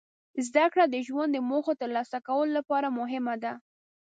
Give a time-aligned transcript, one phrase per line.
[0.47, 3.53] زدهکړه د ژوند د موخو ترلاسه کولو لپاره مهمه ده.